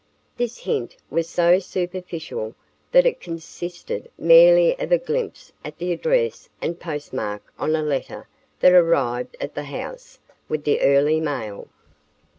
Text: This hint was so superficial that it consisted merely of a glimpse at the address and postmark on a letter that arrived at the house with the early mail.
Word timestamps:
This 0.35 0.57
hint 0.57 0.95
was 1.11 1.29
so 1.29 1.59
superficial 1.59 2.55
that 2.91 3.05
it 3.05 3.19
consisted 3.19 4.09
merely 4.17 4.75
of 4.79 4.91
a 4.91 4.97
glimpse 4.97 5.53
at 5.63 5.77
the 5.77 5.91
address 5.91 6.49
and 6.59 6.79
postmark 6.79 7.53
on 7.59 7.75
a 7.75 7.83
letter 7.83 8.27
that 8.61 8.73
arrived 8.73 9.37
at 9.39 9.53
the 9.53 9.65
house 9.65 10.17
with 10.49 10.63
the 10.63 10.81
early 10.81 11.19
mail. 11.19 11.67